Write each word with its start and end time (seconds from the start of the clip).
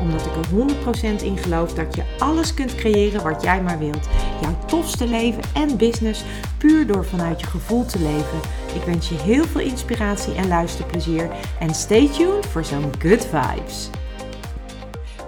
Omdat 0.00 0.26
ik 0.26 0.36
er 0.36 1.18
100% 1.20 1.22
in 1.22 1.36
geloof 1.36 1.74
dat 1.74 1.94
je 1.94 2.02
alles 2.18 2.54
kunt 2.54 2.74
creëren 2.74 3.22
wat 3.22 3.42
jij 3.42 3.62
maar 3.62 3.78
wilt. 3.78 4.08
Jouw 4.40 4.58
tofste 4.66 5.06
leven 5.06 5.42
en 5.54 5.76
business 5.76 6.24
puur 6.58 6.86
door 6.86 7.04
vanuit 7.04 7.40
je 7.40 7.46
gevoel 7.46 7.84
te 7.84 7.98
leven. 7.98 8.40
Ik 8.74 8.82
wens 8.82 9.08
je 9.08 9.14
heel 9.14 9.44
veel 9.44 9.60
inspiratie 9.60 10.34
en 10.34 10.48
luisterplezier. 10.48 11.30
En 11.58 11.74
stay 11.74 12.08
tuned 12.08 12.46
voor 12.46 12.64
zo'n 12.64 12.92
good 12.98 13.26
vibes. 13.26 13.90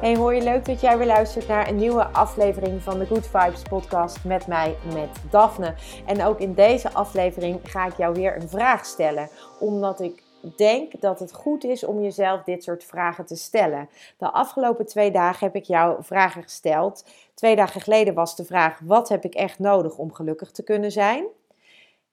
Hey, 0.03 0.16
hoor 0.16 0.35
je 0.35 0.43
leuk 0.43 0.65
dat 0.65 0.80
jij 0.80 0.99
weer 0.99 1.07
luistert 1.07 1.49
naar 1.49 1.69
een 1.69 1.77
nieuwe 1.77 2.07
aflevering 2.07 2.83
van 2.83 2.99
de 2.99 3.07
Good 3.07 3.27
Vibes 3.27 3.63
podcast 3.63 4.25
met 4.25 4.47
mij, 4.47 4.77
met 4.95 5.09
Daphne. 5.30 5.75
En 6.07 6.25
ook 6.25 6.41
in 6.41 6.55
deze 6.55 6.93
aflevering 6.93 7.61
ga 7.65 7.87
ik 7.87 7.97
jou 7.97 8.15
weer 8.15 8.37
een 8.37 8.49
vraag 8.49 8.85
stellen, 8.85 9.29
omdat 9.59 10.01
ik 10.01 10.23
denk 10.56 11.01
dat 11.01 11.19
het 11.19 11.32
goed 11.32 11.64
is 11.64 11.84
om 11.84 12.02
jezelf 12.02 12.42
dit 12.42 12.62
soort 12.62 12.84
vragen 12.84 13.27
te 13.27 13.37
stellen. 13.37 13.88
De 14.19 14.30
afgelopen 14.30 14.87
twee 14.87 15.10
dagen 15.10 15.46
heb 15.46 15.56
ik 15.56 15.65
jou 15.65 16.05
vragen 16.05 16.42
gesteld. 16.42 17.05
Twee 17.34 17.56
dagen 17.56 17.80
geleden 17.80 18.15
was 18.15 18.37
de 18.37 18.45
vraag: 18.45 18.80
wat 18.84 19.09
heb 19.09 19.24
ik 19.24 19.34
echt 19.34 19.59
nodig 19.59 19.98
om 19.98 20.12
gelukkig 20.12 20.51
te 20.51 20.62
kunnen 20.62 20.92
zijn? 20.92 21.24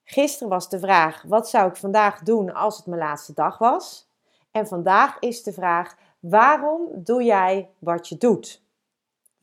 Gisteren 0.04 0.50
was 0.50 0.70
de 0.70 0.80
vraag: 0.80 1.24
wat 1.28 1.50
zou 1.50 1.70
ik 1.70 1.76
vandaag 1.76 2.20
doen 2.20 2.54
als 2.54 2.78
het 2.78 2.86
mijn 2.86 3.02
laatste 3.02 3.34
dag 3.34 3.58
was? 3.58 4.08
En 4.52 4.68
vandaag 4.68 5.18
is 5.20 5.44
de 5.44 5.54
vraag: 5.54 5.96
waarom 6.20 6.88
doe 6.94 7.24
jij 7.24 7.70
wat 7.80 8.08
je 8.08 8.18
doet? 8.18 8.62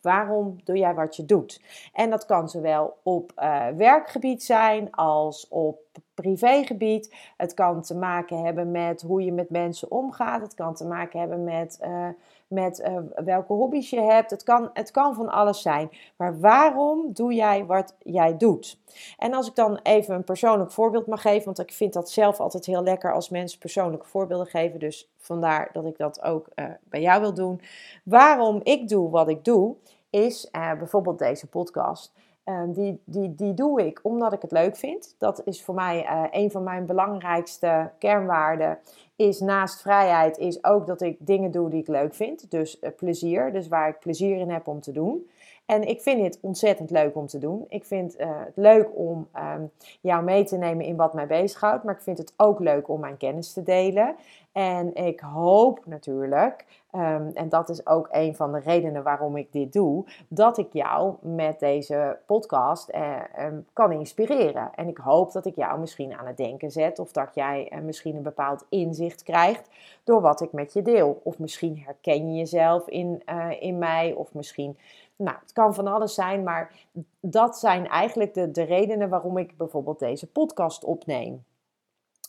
Waarom 0.00 0.56
doe 0.64 0.76
jij 0.76 0.94
wat 0.94 1.16
je 1.16 1.24
doet? 1.24 1.60
En 1.92 2.10
dat 2.10 2.26
kan 2.26 2.48
zowel 2.48 2.98
op 3.02 3.32
uh, 3.38 3.66
werkgebied 3.76 4.42
zijn 4.42 4.92
als 4.92 5.48
op 5.48 5.85
privégebied. 6.14 7.14
Het 7.36 7.54
kan 7.54 7.82
te 7.82 7.96
maken 7.96 8.44
hebben 8.44 8.70
met 8.70 9.02
hoe 9.02 9.24
je 9.24 9.32
met 9.32 9.50
mensen 9.50 9.90
omgaat. 9.90 10.42
Het 10.42 10.54
kan 10.54 10.74
te 10.74 10.86
maken 10.86 11.20
hebben 11.20 11.44
met, 11.44 11.78
uh, 11.82 12.08
met 12.46 12.80
uh, 12.80 13.24
welke 13.24 13.52
hobby's 13.52 13.90
je 13.90 14.00
hebt. 14.00 14.30
Het 14.30 14.42
kan, 14.42 14.70
het 14.72 14.90
kan 14.90 15.14
van 15.14 15.28
alles 15.28 15.62
zijn. 15.62 15.90
Maar 16.16 16.40
waarom 16.40 17.12
doe 17.12 17.34
jij 17.34 17.66
wat 17.66 17.94
jij 17.98 18.36
doet? 18.36 18.78
En 19.18 19.34
als 19.34 19.48
ik 19.48 19.54
dan 19.54 19.80
even 19.82 20.14
een 20.14 20.24
persoonlijk 20.24 20.70
voorbeeld 20.70 21.06
mag 21.06 21.20
geven, 21.20 21.44
want 21.44 21.58
ik 21.58 21.72
vind 21.72 21.92
dat 21.92 22.10
zelf 22.10 22.40
altijd 22.40 22.66
heel 22.66 22.82
lekker 22.82 23.12
als 23.12 23.28
mensen 23.28 23.58
persoonlijke 23.58 24.06
voorbeelden 24.06 24.46
geven. 24.46 24.78
Dus 24.78 25.10
vandaar 25.18 25.68
dat 25.72 25.84
ik 25.84 25.98
dat 25.98 26.22
ook 26.22 26.48
uh, 26.54 26.66
bij 26.84 27.00
jou 27.00 27.20
wil 27.20 27.34
doen. 27.34 27.60
Waarom 28.04 28.60
ik 28.62 28.88
doe 28.88 29.10
wat 29.10 29.28
ik 29.28 29.44
doe, 29.44 29.76
is 30.10 30.50
bijvoorbeeld 30.50 31.18
deze 31.18 31.46
podcast. 31.46 32.12
Ehm, 32.46 32.72
die, 32.72 33.02
die, 33.04 33.34
die 33.34 33.54
doe 33.54 33.86
ik 33.86 34.00
omdat 34.02 34.32
ik 34.32 34.42
het 34.42 34.50
leuk 34.50 34.76
vind. 34.76 35.14
Dat 35.18 35.42
is 35.44 35.64
voor 35.64 35.74
mij 35.74 36.04
uh, 36.04 36.22
een 36.30 36.50
van 36.50 36.62
mijn 36.62 36.86
belangrijkste 36.86 37.90
kernwaarden. 37.98 38.78
Is 39.16 39.40
naast 39.40 39.80
vrijheid 39.80 40.38
is 40.38 40.64
ook 40.64 40.86
dat 40.86 41.00
ik 41.00 41.16
dingen 41.18 41.50
doe 41.50 41.70
die 41.70 41.80
ik 41.80 41.88
leuk 41.88 42.14
vind. 42.14 42.50
Dus 42.50 42.78
uh, 42.80 42.90
plezier, 42.96 43.52
dus 43.52 43.68
waar 43.68 43.88
ik 43.88 43.98
plezier 43.98 44.36
in 44.36 44.50
heb 44.50 44.66
om 44.66 44.80
te 44.80 44.92
doen. 44.92 45.26
En 45.66 45.82
ik 45.82 46.00
vind 46.00 46.22
dit 46.22 46.38
ontzettend 46.40 46.90
leuk 46.90 47.16
om 47.16 47.26
te 47.26 47.38
doen. 47.38 47.64
Ik 47.68 47.84
vind 47.84 48.20
uh, 48.20 48.26
het 48.44 48.56
leuk 48.56 48.88
om 48.94 49.28
um, 49.54 49.70
jou 50.00 50.24
mee 50.24 50.44
te 50.44 50.56
nemen 50.56 50.84
in 50.84 50.96
wat 50.96 51.14
mij 51.14 51.26
bezighoudt. 51.26 51.84
Maar 51.84 51.94
ik 51.94 52.00
vind 52.00 52.18
het 52.18 52.32
ook 52.36 52.60
leuk 52.60 52.88
om 52.88 53.00
mijn 53.00 53.16
kennis 53.16 53.52
te 53.52 53.62
delen. 53.62 54.16
En 54.52 54.94
ik 54.94 55.20
hoop 55.20 55.80
natuurlijk, 55.86 56.64
um, 56.92 57.30
en 57.34 57.48
dat 57.48 57.68
is 57.68 57.86
ook 57.86 58.08
een 58.10 58.34
van 58.34 58.52
de 58.52 58.58
redenen 58.58 59.02
waarom 59.02 59.36
ik 59.36 59.52
dit 59.52 59.72
doe, 59.72 60.04
dat 60.28 60.58
ik 60.58 60.72
jou 60.72 61.14
met 61.20 61.60
deze 61.60 62.18
podcast 62.26 62.94
uh, 62.94 63.16
um, 63.40 63.66
kan 63.72 63.92
inspireren. 63.92 64.70
En 64.74 64.88
ik 64.88 64.98
hoop 64.98 65.32
dat 65.32 65.46
ik 65.46 65.56
jou 65.56 65.80
misschien 65.80 66.14
aan 66.14 66.26
het 66.26 66.36
denken 66.36 66.70
zet 66.70 66.98
of 66.98 67.12
dat 67.12 67.34
jij 67.34 67.72
misschien 67.82 68.16
een 68.16 68.22
bepaald 68.22 68.66
inzicht 68.68 69.05
krijgt 69.14 69.68
door 70.04 70.20
wat 70.20 70.40
ik 70.40 70.52
met 70.52 70.72
je 70.72 70.82
deel. 70.82 71.20
Of 71.22 71.38
misschien 71.38 71.82
herken 71.84 72.30
je 72.30 72.38
jezelf 72.38 72.88
in, 72.88 73.22
uh, 73.30 73.50
in 73.60 73.78
mij, 73.78 74.12
of 74.12 74.34
misschien 74.34 74.78
nou, 75.16 75.36
het 75.40 75.52
kan 75.52 75.74
van 75.74 75.86
alles 75.86 76.14
zijn, 76.14 76.42
maar 76.42 76.72
dat 77.20 77.58
zijn 77.58 77.88
eigenlijk 77.88 78.34
de, 78.34 78.50
de 78.50 78.62
redenen 78.62 79.08
waarom 79.08 79.38
ik 79.38 79.56
bijvoorbeeld 79.56 79.98
deze 79.98 80.26
podcast 80.26 80.84
opneem. 80.84 81.44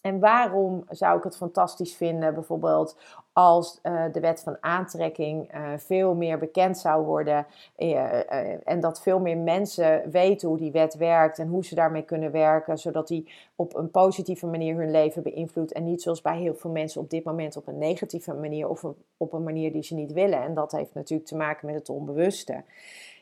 En 0.01 0.19
waarom 0.19 0.83
zou 0.89 1.17
ik 1.17 1.23
het 1.23 1.37
fantastisch 1.37 1.95
vinden, 1.95 2.33
bijvoorbeeld 2.33 2.97
als 3.33 3.79
uh, 3.83 4.03
de 4.11 4.19
wet 4.19 4.41
van 4.41 4.57
aantrekking 4.59 5.53
uh, 5.53 5.73
veel 5.77 6.15
meer 6.15 6.37
bekend 6.37 6.77
zou 6.77 7.05
worden 7.05 7.45
uh, 7.77 8.67
en 8.67 8.79
dat 8.79 9.01
veel 9.01 9.19
meer 9.19 9.37
mensen 9.37 10.11
weten 10.11 10.47
hoe 10.47 10.57
die 10.57 10.71
wet 10.71 10.95
werkt 10.95 11.39
en 11.39 11.47
hoe 11.47 11.65
ze 11.65 11.75
daarmee 11.75 12.01
kunnen 12.01 12.31
werken, 12.31 12.77
zodat 12.77 13.07
die 13.07 13.31
op 13.55 13.75
een 13.75 13.91
positieve 13.91 14.45
manier 14.45 14.75
hun 14.75 14.91
leven 14.91 15.23
beïnvloedt 15.23 15.71
en 15.71 15.83
niet 15.83 16.01
zoals 16.01 16.21
bij 16.21 16.37
heel 16.39 16.55
veel 16.55 16.71
mensen 16.71 17.01
op 17.01 17.09
dit 17.09 17.23
moment 17.23 17.57
op 17.57 17.67
een 17.67 17.77
negatieve 17.77 18.33
manier 18.33 18.69
of 18.69 18.85
op 19.17 19.33
een 19.33 19.43
manier 19.43 19.71
die 19.71 19.83
ze 19.83 19.95
niet 19.95 20.13
willen. 20.13 20.41
En 20.41 20.53
dat 20.53 20.71
heeft 20.71 20.93
natuurlijk 20.93 21.29
te 21.29 21.35
maken 21.35 21.65
met 21.65 21.75
het 21.75 21.89
onbewuste 21.89 22.63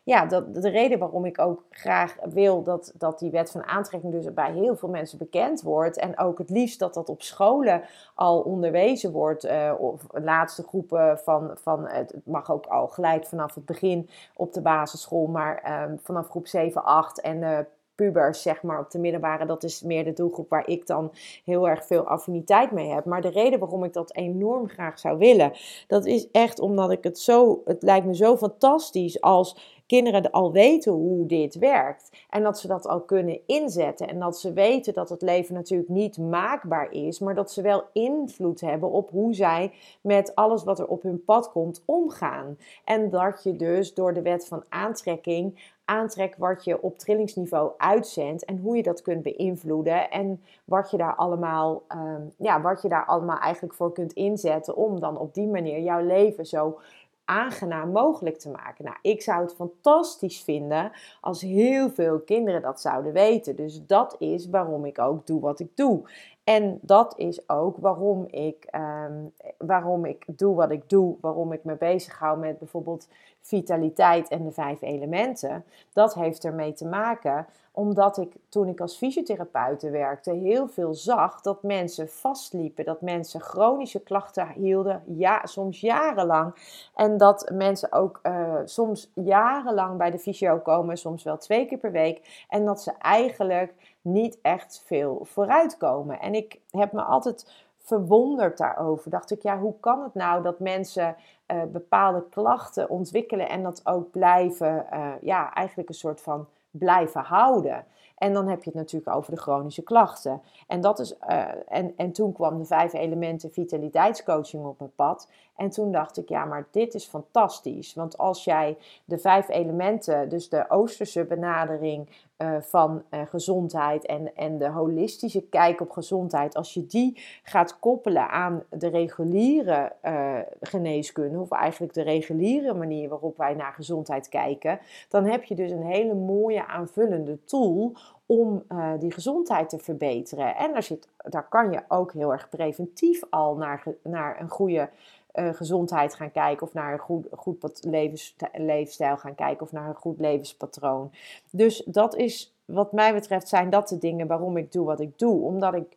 ja, 0.05 0.25
dat, 0.25 0.53
de 0.53 0.69
reden 0.69 0.99
waarom 0.99 1.25
ik 1.25 1.39
ook 1.39 1.63
graag 1.69 2.15
wil 2.23 2.63
dat, 2.63 2.93
dat 2.97 3.19
die 3.19 3.31
wet 3.31 3.51
van 3.51 3.63
aantrekking 3.63 4.13
dus 4.13 4.33
bij 4.33 4.51
heel 4.51 4.75
veel 4.75 4.89
mensen 4.89 5.17
bekend 5.17 5.61
wordt. 5.61 5.97
En 5.97 6.19
ook 6.19 6.37
het 6.37 6.49
liefst 6.49 6.79
dat 6.79 6.93
dat 6.93 7.09
op 7.09 7.21
scholen 7.21 7.81
al 8.15 8.41
onderwezen 8.41 9.11
wordt. 9.11 9.45
Uh, 9.45 9.73
of 9.77 10.01
laatste 10.11 10.63
groepen 10.63 11.19
van, 11.19 11.51
van 11.61 11.87
het 11.87 12.15
mag 12.23 12.51
ook 12.51 12.65
al 12.65 12.87
gelijk 12.87 13.25
vanaf 13.25 13.55
het 13.55 13.65
begin 13.65 14.09
op 14.35 14.53
de 14.53 14.61
basisschool. 14.61 15.27
Maar 15.27 15.63
uh, 15.65 15.97
vanaf 16.01 16.29
groep 16.29 16.47
7, 16.47 16.83
8 16.83 17.21
en 17.21 17.37
uh, 17.37 17.59
pubers, 17.95 18.41
zeg 18.41 18.61
maar, 18.63 18.79
op 18.79 18.91
de 18.91 18.99
middelbare. 18.99 19.45
Dat 19.45 19.63
is 19.63 19.81
meer 19.81 20.03
de 20.03 20.13
doelgroep 20.13 20.49
waar 20.49 20.67
ik 20.67 20.87
dan 20.87 21.11
heel 21.43 21.69
erg 21.69 21.85
veel 21.85 22.03
affiniteit 22.03 22.71
mee 22.71 22.89
heb. 22.89 23.05
Maar 23.05 23.21
de 23.21 23.29
reden 23.29 23.59
waarom 23.59 23.83
ik 23.83 23.93
dat 23.93 24.15
enorm 24.15 24.69
graag 24.69 24.99
zou 24.99 25.17
willen, 25.17 25.51
dat 25.87 26.05
is 26.05 26.31
echt 26.31 26.59
omdat 26.59 26.91
ik 26.91 27.03
het 27.03 27.19
zo, 27.19 27.61
het 27.65 27.83
lijkt 27.83 28.05
me 28.05 28.15
zo 28.15 28.37
fantastisch 28.37 29.21
als 29.21 29.74
kinderen 29.87 30.31
al 30.31 30.51
weten 30.51 30.91
hoe 30.91 31.25
dit 31.25 31.55
werkt. 31.55 32.09
En 32.29 32.43
dat 32.43 32.59
ze 32.59 32.67
dat 32.67 32.87
al 32.87 33.01
kunnen 33.01 33.39
inzetten. 33.45 34.07
En 34.07 34.19
dat 34.19 34.39
ze 34.39 34.53
weten 34.53 34.93
dat 34.93 35.09
het 35.09 35.21
leven 35.21 35.53
natuurlijk 35.53 35.89
niet 35.89 36.17
maakbaar 36.17 36.91
is, 36.91 37.19
maar 37.19 37.35
dat 37.35 37.51
ze 37.51 37.61
wel 37.61 37.83
invloed 37.93 38.61
hebben 38.61 38.91
op 38.91 39.09
hoe 39.09 39.33
zij 39.33 39.71
met 40.01 40.35
alles 40.35 40.63
wat 40.63 40.79
er 40.79 40.87
op 40.87 41.01
hun 41.01 41.23
pad 41.23 41.51
komt 41.51 41.83
omgaan. 41.85 42.57
En 42.85 43.09
dat 43.09 43.43
je 43.43 43.55
dus 43.55 43.93
door 43.93 44.13
de 44.13 44.21
wet 44.21 44.47
van 44.47 44.63
aantrekking 44.69 45.73
aantrekt 45.85 46.37
wat 46.37 46.63
je 46.63 46.81
op 46.81 46.97
trillingsniveau 46.97 47.71
uitzendt 47.77 48.45
en 48.45 48.57
hoe 48.57 48.75
je 48.75 48.83
dat 48.83 49.01
kunt 49.01 49.23
beïnvloeden 49.23 50.09
en 50.09 50.41
wat 50.65 50.91
je 50.91 50.97
daar 50.97 51.15
allemaal, 51.15 51.83
um, 51.89 52.33
ja, 52.37 52.61
wat 52.61 52.81
je 52.81 52.89
daar 52.89 53.05
allemaal 53.05 53.37
eigenlijk 53.37 53.73
voor 53.73 53.91
kunt 53.91 54.13
inzetten 54.13 54.75
om 54.75 54.99
dan 54.99 55.17
op 55.17 55.33
die 55.33 55.47
manier 55.47 55.79
jouw 55.79 56.05
leven 56.05 56.45
zo 56.45 56.79
aangenaam 57.25 57.91
mogelijk 57.91 58.37
te 58.37 58.49
maken. 58.49 58.85
Nou, 58.85 58.97
ik 59.01 59.21
zou 59.21 59.41
het 59.41 59.53
fantastisch 59.55 60.41
vinden 60.43 60.91
als 61.21 61.41
heel 61.41 61.89
veel 61.89 62.19
kinderen 62.19 62.61
dat 62.61 62.81
zouden 62.81 63.13
weten. 63.13 63.55
Dus 63.55 63.85
dat 63.85 64.15
is 64.19 64.49
waarom 64.49 64.85
ik 64.85 64.99
ook 64.99 65.27
doe 65.27 65.41
wat 65.41 65.59
ik 65.59 65.69
doe. 65.75 66.09
En 66.45 66.79
dat 66.81 67.13
is 67.17 67.49
ook 67.49 67.77
waarom 67.77 68.25
ik, 68.29 68.67
um, 69.07 69.33
waarom 69.57 70.05
ik 70.05 70.23
doe 70.27 70.55
wat 70.55 70.71
ik 70.71 70.89
doe, 70.89 71.15
waarom 71.21 71.51
ik 71.51 71.63
me 71.63 71.75
bezighoud 71.75 72.39
met 72.39 72.59
bijvoorbeeld 72.59 73.07
vitaliteit 73.41 74.27
en 74.29 74.43
de 74.43 74.51
vijf 74.51 74.81
elementen. 74.81 75.65
Dat 75.93 76.13
heeft 76.13 76.45
ermee 76.45 76.73
te 76.73 76.85
maken 76.85 77.47
omdat 77.75 78.17
ik 78.17 78.33
toen 78.49 78.67
ik 78.67 78.81
als 78.81 78.97
fysiotherapeute 78.97 79.89
werkte 79.89 80.31
heel 80.31 80.67
veel 80.67 80.93
zag 80.93 81.41
dat 81.41 81.63
mensen 81.63 82.09
vastliepen, 82.09 82.85
dat 82.85 83.01
mensen 83.01 83.41
chronische 83.41 83.99
klachten 83.99 84.47
hielden, 84.47 85.03
ja, 85.05 85.45
soms 85.45 85.81
jarenlang. 85.81 86.55
En 86.95 87.17
dat 87.17 87.51
mensen 87.53 87.91
ook 87.91 88.19
uh, 88.23 88.55
soms 88.65 89.11
jarenlang 89.13 89.97
bij 89.97 90.11
de 90.11 90.19
fysio 90.19 90.57
komen, 90.57 90.97
soms 90.97 91.23
wel 91.23 91.37
twee 91.37 91.65
keer 91.65 91.77
per 91.77 91.91
week. 91.91 92.45
En 92.49 92.65
dat 92.65 92.81
ze 92.81 92.91
eigenlijk 92.91 93.94
niet 94.05 94.37
echt 94.41 94.83
veel 94.85 95.19
vooruitkomen. 95.23 96.19
En 96.19 96.33
ik 96.33 96.59
heb 96.69 96.91
me 96.91 97.01
altijd 97.01 97.65
verwonderd 97.77 98.57
daarover. 98.57 99.11
Dacht 99.11 99.31
ik, 99.31 99.41
ja, 99.41 99.59
hoe 99.59 99.79
kan 99.79 100.03
het 100.03 100.13
nou 100.13 100.43
dat 100.43 100.59
mensen 100.59 101.15
uh, 101.47 101.63
bepaalde 101.63 102.23
klachten 102.29 102.89
ontwikkelen 102.89 103.49
en 103.49 103.63
dat 103.63 103.81
ook 103.83 104.11
blijven, 104.11 104.85
uh, 104.93 105.11
ja, 105.21 105.53
eigenlijk 105.53 105.89
een 105.89 105.95
soort 105.95 106.21
van 106.21 106.47
blijven 106.71 107.21
houden. 107.21 107.85
En 108.17 108.33
dan 108.33 108.47
heb 108.47 108.63
je 108.63 108.69
het 108.69 108.79
natuurlijk 108.79 109.15
over 109.15 109.31
de 109.31 109.41
chronische 109.41 109.83
klachten. 109.83 110.41
En, 110.67 110.81
dat 110.81 110.99
is, 110.99 111.15
uh, 111.29 111.45
en, 111.67 111.93
en 111.97 112.11
toen 112.11 112.33
kwam 112.33 112.57
de 112.57 112.65
vijf 112.65 112.93
elementen 112.93 113.51
vitaliteitscoaching 113.51 114.65
op 114.65 114.79
mijn 114.79 114.95
pad. 114.95 115.29
En 115.55 115.69
toen 115.69 115.91
dacht 115.91 116.17
ik, 116.17 116.29
ja, 116.29 116.45
maar 116.45 116.67
dit 116.71 116.93
is 116.93 117.05
fantastisch. 117.05 117.93
Want 117.93 118.17
als 118.17 118.43
jij 118.43 118.77
de 119.05 119.17
vijf 119.17 119.49
elementen, 119.49 120.29
dus 120.29 120.49
de 120.49 120.69
Oosterse 120.69 121.23
benadering, 121.23 122.09
eh, 122.37 122.55
van 122.59 123.03
uh, 123.11 123.21
gezondheid 123.25 124.05
en, 124.05 124.35
en 124.35 124.57
de 124.57 124.69
holistische 124.69 125.41
kijk 125.41 125.81
op 125.81 125.91
gezondheid, 125.91 126.55
als 126.55 126.73
je 126.73 126.85
die 126.85 127.21
gaat 127.43 127.79
koppelen 127.79 128.29
aan 128.29 128.63
de 128.69 128.87
reguliere 128.87 129.91
uh, 130.03 130.39
geneeskunde, 130.61 131.39
of 131.39 131.51
eigenlijk 131.51 131.93
de 131.93 132.01
reguliere 132.01 132.73
manier 132.73 133.09
waarop 133.09 133.37
wij 133.37 133.53
naar 133.53 133.73
gezondheid 133.73 134.29
kijken, 134.29 134.79
dan 135.09 135.25
heb 135.25 135.43
je 135.43 135.55
dus 135.55 135.71
een 135.71 135.85
hele 135.85 136.13
mooie 136.13 136.65
aanvullende 136.65 137.43
tool 137.43 137.95
om 138.25 138.63
die 138.99 139.11
gezondheid 139.11 139.69
te 139.69 139.77
verbeteren. 139.77 140.55
En 140.55 140.71
daar, 140.73 140.83
zit, 140.83 141.07
daar 141.17 141.47
kan 141.49 141.71
je 141.71 141.81
ook 141.87 142.13
heel 142.13 142.31
erg 142.31 142.49
preventief 142.49 143.23
al 143.29 143.55
naar, 143.55 143.83
naar 144.03 144.41
een 144.41 144.49
goede 144.49 144.89
uh, 145.35 145.53
gezondheid 145.53 146.15
gaan 146.15 146.31
kijken 146.31 146.67
of 146.67 146.73
naar 146.73 146.93
een 146.93 146.99
goed, 146.99 147.27
goed 147.31 147.77
levens, 147.81 148.35
leefstijl 148.53 149.17
gaan 149.17 149.35
kijken 149.35 149.65
of 149.65 149.71
naar 149.71 149.89
een 149.89 149.95
goed 149.95 150.19
levenspatroon. 150.19 151.11
Dus 151.49 151.83
dat 151.85 152.15
is, 152.15 152.55
wat 152.65 152.91
mij 152.91 153.13
betreft, 153.13 153.47
zijn 153.47 153.69
dat 153.69 153.89
de 153.89 153.97
dingen 153.97 154.27
waarom 154.27 154.57
ik 154.57 154.71
doe 154.71 154.85
wat 154.85 154.99
ik 154.99 155.19
doe. 155.19 155.41
Omdat 155.41 155.73
ik 155.73 155.95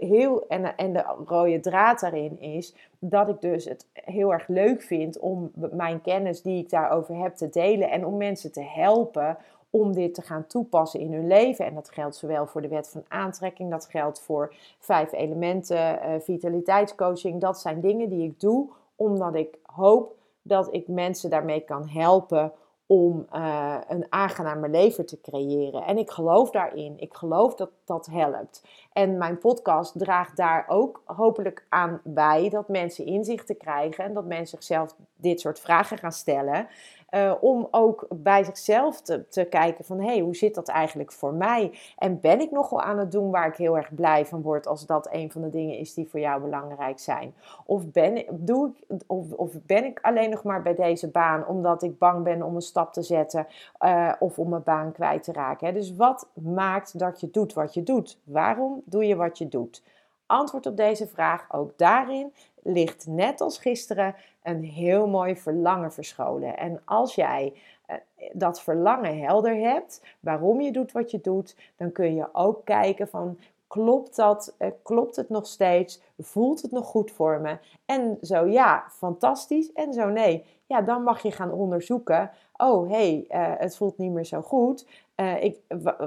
heel, 0.00 0.46
en, 0.48 0.76
en 0.76 0.92
de 0.92 1.04
rode 1.26 1.60
draad 1.60 2.00
daarin 2.00 2.40
is 2.40 2.74
dat 2.98 3.28
ik 3.28 3.40
dus 3.40 3.64
het 3.64 3.86
heel 3.92 4.32
erg 4.32 4.48
leuk 4.48 4.82
vind 4.82 5.18
om 5.18 5.50
mijn 5.54 6.02
kennis 6.02 6.42
die 6.42 6.62
ik 6.62 6.70
daarover 6.70 7.16
heb 7.16 7.34
te 7.34 7.48
delen 7.48 7.90
en 7.90 8.06
om 8.06 8.16
mensen 8.16 8.52
te 8.52 8.62
helpen 8.62 9.36
om 9.70 9.92
dit 9.92 10.14
te 10.14 10.22
gaan 10.22 10.46
toepassen 10.46 11.00
in 11.00 11.12
hun 11.12 11.26
leven. 11.26 11.64
En 11.64 11.74
dat 11.74 11.90
geldt 11.90 12.16
zowel 12.16 12.46
voor 12.46 12.62
de 12.62 12.68
wet 12.68 12.88
van 12.88 13.04
aantrekking, 13.08 13.70
dat 13.70 13.86
geldt 13.86 14.20
voor 14.20 14.54
vijf 14.78 15.12
elementen, 15.12 15.98
uh, 15.98 16.20
vitaliteitscoaching. 16.20 17.40
Dat 17.40 17.60
zijn 17.60 17.80
dingen 17.80 18.08
die 18.08 18.24
ik 18.24 18.40
doe 18.40 18.70
omdat 18.96 19.34
ik 19.34 19.58
hoop 19.62 20.16
dat 20.42 20.74
ik 20.74 20.88
mensen 20.88 21.30
daarmee 21.30 21.60
kan 21.60 21.88
helpen 21.88 22.52
om 22.86 23.26
uh, 23.34 23.76
een 23.88 24.06
aangenamer 24.08 24.70
leven 24.70 25.06
te 25.06 25.20
creëren. 25.20 25.82
En 25.82 25.98
ik 25.98 26.10
geloof 26.10 26.50
daarin. 26.50 26.94
Ik 26.96 27.14
geloof 27.14 27.54
dat 27.54 27.70
dat 27.84 28.06
helpt. 28.06 28.62
En 28.92 29.18
mijn 29.18 29.38
podcast 29.38 29.98
draagt 29.98 30.36
daar 30.36 30.64
ook 30.68 31.02
hopelijk 31.04 31.66
aan 31.68 32.00
bij 32.04 32.48
dat 32.48 32.68
mensen 32.68 33.06
inzichten 33.06 33.56
krijgen 33.56 34.04
en 34.04 34.14
dat 34.14 34.24
mensen 34.24 34.62
zichzelf 34.62 34.94
dit 35.16 35.40
soort 35.40 35.60
vragen 35.60 35.98
gaan 35.98 36.12
stellen. 36.12 36.68
Uh, 37.10 37.34
om 37.40 37.68
ook 37.70 38.06
bij 38.10 38.44
zichzelf 38.44 39.00
te, 39.00 39.46
kijken 39.50 39.84
van, 39.84 40.00
hé, 40.00 40.06
hey, 40.06 40.20
hoe 40.20 40.36
zit 40.36 40.54
dat 40.54 40.68
eigenlijk 40.68 41.12
voor 41.12 41.34
mij? 41.34 41.78
En 41.96 42.20
ben 42.20 42.40
ik 42.40 42.50
nog 42.50 42.70
wel 42.70 42.82
aan 42.82 42.98
het 42.98 43.12
doen 43.12 43.30
waar 43.30 43.46
ik 43.46 43.56
heel 43.56 43.76
erg 43.76 43.94
blij 43.94 44.26
van 44.26 44.42
word 44.42 44.66
als 44.66 44.86
dat 44.86 45.08
een 45.10 45.30
van 45.30 45.42
de 45.42 45.50
dingen 45.50 45.78
is 45.78 45.94
die 45.94 46.08
voor 46.08 46.20
jou 46.20 46.42
belangrijk 46.42 46.98
zijn? 46.98 47.34
Of 47.66 47.90
ben, 47.90 48.24
doe 48.30 48.70
ik, 48.88 49.00
of, 49.06 49.32
of 49.32 49.52
ben 49.66 49.84
ik 49.84 49.98
alleen 50.02 50.30
nog 50.30 50.42
maar 50.42 50.62
bij 50.62 50.74
deze 50.74 51.08
baan 51.08 51.46
omdat 51.46 51.82
ik 51.82 51.98
bang 51.98 52.24
ben 52.24 52.42
om 52.42 52.54
een 52.54 52.60
stap 52.60 52.92
te 52.92 53.02
zetten 53.02 53.46
uh, 53.80 54.12
of 54.18 54.38
om 54.38 54.48
mijn 54.48 54.62
baan 54.62 54.92
kwijt 54.92 55.22
te 55.22 55.32
raken? 55.32 55.66
Hè? 55.66 55.72
Dus 55.72 55.96
wat 55.96 56.28
maakt 56.32 56.98
dat 56.98 57.20
je 57.20 57.30
doet 57.30 57.52
wat 57.52 57.74
je 57.74 57.82
doet? 57.82 58.18
Waarom 58.24 58.82
doe 58.84 59.06
je 59.06 59.16
wat 59.16 59.38
je 59.38 59.48
doet? 59.48 59.82
Antwoord 60.26 60.66
op 60.66 60.76
deze 60.76 61.06
vraag 61.06 61.46
ook 61.52 61.72
daarin 61.76 62.32
ligt 62.68 63.06
net 63.06 63.40
als 63.40 63.58
gisteren 63.58 64.14
een 64.42 64.64
heel 64.64 65.08
mooi 65.08 65.36
verlangen 65.36 65.92
verscholen. 65.92 66.56
En 66.56 66.80
als 66.84 67.14
jij 67.14 67.52
eh, 67.86 67.96
dat 68.32 68.62
verlangen 68.62 69.20
helder 69.20 69.54
hebt, 69.56 70.02
waarom 70.20 70.60
je 70.60 70.72
doet 70.72 70.92
wat 70.92 71.10
je 71.10 71.20
doet, 71.20 71.56
dan 71.76 71.92
kun 71.92 72.14
je 72.14 72.28
ook 72.32 72.64
kijken 72.64 73.08
van 73.08 73.38
klopt 73.66 74.16
dat, 74.16 74.54
eh, 74.58 74.68
klopt 74.82 75.16
het 75.16 75.28
nog 75.28 75.46
steeds, 75.46 76.00
voelt 76.18 76.62
het 76.62 76.70
nog 76.70 76.86
goed 76.86 77.10
voor 77.10 77.40
me? 77.40 77.58
En 77.86 78.18
zo 78.22 78.46
ja, 78.46 78.84
fantastisch. 78.90 79.72
En 79.72 79.92
zo 79.92 80.08
nee, 80.08 80.44
ja, 80.68 80.82
dan 80.82 81.02
mag 81.02 81.22
je 81.22 81.30
gaan 81.30 81.52
onderzoeken. 81.52 82.30
Oh, 82.56 82.90
hé, 82.90 83.24
hey, 83.28 83.40
uh, 83.40 83.60
het 83.60 83.76
voelt 83.76 83.98
niet 83.98 84.12
meer 84.12 84.24
zo 84.24 84.42
goed. 84.42 84.86
Uh, 85.16 85.42
ik, 85.42 85.60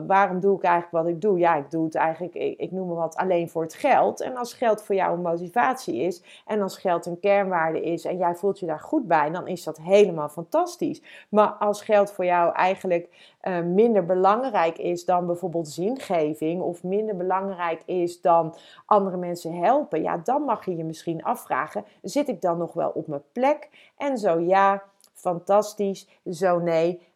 waarom 0.08 0.40
doe 0.40 0.58
ik 0.58 0.64
eigenlijk 0.64 1.04
wat 1.04 1.14
ik 1.14 1.22
doe? 1.22 1.40
Ja, 1.40 1.56
ik 1.56 1.72
doe 1.72 1.86
het 1.86 1.96
eigenlijk, 1.96 2.36
ik, 2.36 2.60
ik, 2.60 2.72
noem 2.72 2.88
me 2.88 2.94
wat, 2.94 3.16
alleen 3.16 3.50
voor 3.50 3.62
het 3.62 3.74
geld. 3.74 4.22
En 4.22 4.38
als 4.38 4.54
geld 4.54 4.84
voor 4.84 4.96
jou 4.96 5.14
een 5.14 5.22
motivatie 5.22 5.96
is 5.96 6.24
en 6.46 6.62
als 6.62 6.78
geld 6.78 7.06
een 7.06 7.20
kernwaarde 7.20 7.82
is 7.82 8.06
en 8.06 8.18
jij 8.18 8.36
voelt 8.36 8.60
je 8.60 8.66
daar 8.66 8.80
goed 8.80 9.08
bij, 9.08 9.30
dan 9.30 9.48
is 9.48 9.64
dat 9.64 9.78
helemaal 9.78 10.30
fantastisch. 10.30 11.02
Maar 11.30 11.50
als 11.50 11.82
geld 11.82 12.12
voor 12.12 12.26
jou 12.26 12.54
eigenlijk 12.54 13.36
uh, 13.44 13.62
minder 13.62 14.06
belangrijk 14.06 14.78
is 14.78 15.06
dan 15.06 15.26
bijvoorbeeld 15.26 15.68
zingeving 15.68 16.62
of 16.62 16.84
minder 16.84 17.18
belangrijk 17.18 17.82
is 17.86 18.22
dan 18.22 18.56
andere 18.86 19.18
mensen 19.18 19.54
helpen, 19.54 20.02
ja, 20.02 20.18
dan 20.18 20.42
mag 20.42 20.66
je 20.66 20.76
je 20.76 20.84
misschien 20.84 21.24
afvragen, 21.24 21.86
zit 22.02 22.28
ik 22.28 22.42
dan 22.42 22.58
nog 22.58 22.74
wel 22.74 22.90
op 22.90 23.08
mijn 23.08 23.24
plek? 23.32 23.70
En 23.98 24.18
zo 24.18 24.40
ja, 24.52 24.84
fantastisch, 25.14 26.08
zo 26.26 26.60
nee 26.60 27.10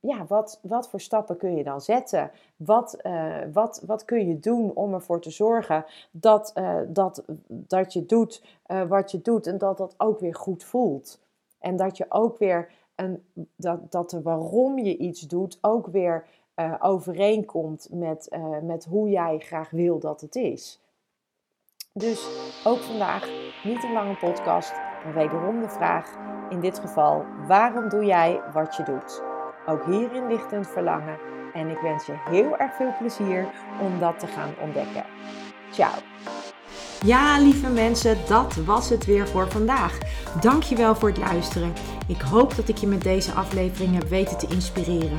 ja, 0.00 0.26
wat, 0.26 0.60
wat 0.62 0.88
voor 0.88 1.00
stappen 1.00 1.36
kun 1.36 1.56
je 1.56 1.64
dan 1.64 1.80
zetten? 1.80 2.30
Wat, 2.56 2.98
uh, 3.02 3.36
wat, 3.52 3.82
wat 3.86 4.04
kun 4.04 4.28
je 4.28 4.38
doen 4.38 4.74
om 4.74 4.94
ervoor 4.94 5.20
te 5.20 5.30
zorgen 5.30 5.84
dat, 6.10 6.52
uh, 6.54 6.80
dat, 6.86 7.24
dat 7.46 7.92
je 7.92 8.06
doet 8.06 8.42
uh, 8.66 8.82
wat 8.82 9.10
je 9.10 9.22
doet 9.22 9.46
en 9.46 9.58
dat 9.58 9.78
dat 9.78 9.94
ook 9.96 10.20
weer 10.20 10.34
goed 10.34 10.64
voelt? 10.64 11.20
En 11.58 11.76
dat 11.76 11.96
je 11.96 12.06
ook 12.08 12.38
weer 12.38 12.70
een, 12.94 13.24
dat, 13.56 13.92
dat 13.92 14.10
de 14.10 14.22
waarom 14.22 14.78
je 14.78 14.96
iets 14.96 15.20
doet 15.20 15.58
ook 15.60 15.86
weer 15.86 16.26
overeenkomt 16.80 17.88
met, 17.90 18.30
met 18.62 18.84
hoe 18.84 19.08
jij 19.08 19.38
graag 19.38 19.70
wil 19.70 19.98
dat 19.98 20.20
het 20.20 20.36
is. 20.36 20.80
Dus 21.92 22.28
ook 22.64 22.78
vandaag 22.78 23.28
niet 23.64 23.82
een 23.82 23.92
lange 23.92 24.16
podcast, 24.16 24.72
maar 25.04 25.14
wederom 25.14 25.60
de 25.60 25.68
vraag 25.68 26.37
in 26.50 26.60
dit 26.60 26.78
geval: 26.78 27.24
waarom 27.46 27.88
doe 27.88 28.04
jij 28.04 28.40
wat 28.52 28.76
je 28.76 28.82
doet? 28.82 29.22
Ook 29.66 29.84
hierin 29.84 30.26
ligt 30.26 30.52
een 30.52 30.64
verlangen 30.64 31.18
en 31.52 31.68
ik 31.68 31.78
wens 31.78 32.06
je 32.06 32.14
heel 32.30 32.56
erg 32.56 32.74
veel 32.74 32.94
plezier 32.98 33.46
om 33.80 33.98
dat 33.98 34.18
te 34.18 34.26
gaan 34.26 34.54
ontdekken. 34.60 35.04
Ciao! 35.70 35.92
Ja, 37.04 37.38
lieve 37.40 37.70
mensen, 37.70 38.16
dat 38.28 38.54
was 38.54 38.88
het 38.88 39.06
weer 39.06 39.28
voor 39.28 39.50
vandaag. 39.50 39.98
Dankjewel 40.40 40.94
voor 40.94 41.08
het 41.08 41.18
luisteren. 41.18 41.72
Ik 42.06 42.20
hoop 42.20 42.56
dat 42.56 42.68
ik 42.68 42.76
je 42.76 42.86
met 42.86 43.02
deze 43.02 43.32
aflevering 43.32 43.94
heb 43.94 44.08
weten 44.08 44.38
te 44.38 44.46
inspireren. 44.46 45.18